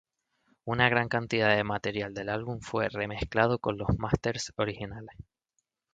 Una 0.65 0.89
gran 0.89 1.09
cantidad 1.09 1.55
de 1.55 1.63
material 1.63 2.15
del 2.15 2.29
álbum 2.29 2.59
fue 2.61 2.89
remezclado 2.89 3.59
con 3.59 3.77
los 3.77 3.99
másters 3.99 4.51
originales. 4.55 5.15